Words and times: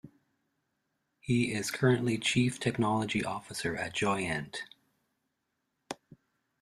He 1.19 1.53
is 1.53 1.69
currently 1.69 2.17
Chief 2.17 2.59
Technology 2.59 3.23
Officer 3.23 3.75
at 3.77 3.93
Joyent. 3.93 4.63